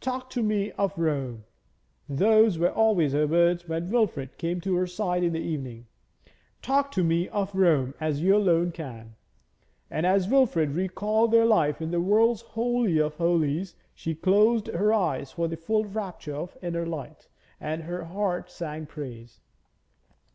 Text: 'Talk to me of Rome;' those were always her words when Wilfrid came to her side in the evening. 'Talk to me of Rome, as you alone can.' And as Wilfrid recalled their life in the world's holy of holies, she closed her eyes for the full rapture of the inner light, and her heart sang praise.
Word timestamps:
'Talk 0.00 0.30
to 0.30 0.42
me 0.42 0.72
of 0.78 0.96
Rome;' 0.98 1.44
those 2.08 2.58
were 2.58 2.70
always 2.72 3.12
her 3.12 3.26
words 3.26 3.68
when 3.68 3.90
Wilfrid 3.90 4.38
came 4.38 4.58
to 4.62 4.74
her 4.76 4.86
side 4.86 5.22
in 5.22 5.34
the 5.34 5.38
evening. 5.40 5.86
'Talk 6.62 6.90
to 6.92 7.04
me 7.04 7.28
of 7.28 7.54
Rome, 7.54 7.92
as 8.00 8.22
you 8.22 8.34
alone 8.34 8.72
can.' 8.72 9.16
And 9.90 10.06
as 10.06 10.30
Wilfrid 10.30 10.70
recalled 10.70 11.30
their 11.30 11.44
life 11.44 11.82
in 11.82 11.90
the 11.90 12.00
world's 12.00 12.40
holy 12.40 12.96
of 12.96 13.16
holies, 13.16 13.74
she 13.92 14.14
closed 14.14 14.68
her 14.68 14.94
eyes 14.94 15.30
for 15.32 15.46
the 15.46 15.58
full 15.58 15.84
rapture 15.84 16.34
of 16.36 16.54
the 16.54 16.68
inner 16.68 16.86
light, 16.86 17.28
and 17.60 17.82
her 17.82 18.04
heart 18.04 18.50
sang 18.50 18.86
praise. 18.86 19.40